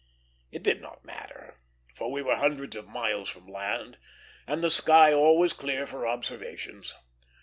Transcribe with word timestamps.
It 0.51 0.63
did 0.63 0.81
not 0.81 1.05
matter, 1.05 1.57
for 1.93 2.11
we 2.11 2.23
were 2.23 2.37
hundreds 2.37 2.75
of 2.75 2.87
miles 2.87 3.29
from 3.29 3.45
land 3.47 3.99
and 4.47 4.63
the 4.63 4.71
sky 4.71 5.13
always 5.13 5.53
clear 5.53 5.85
for 5.85 6.07
observations. 6.07 6.95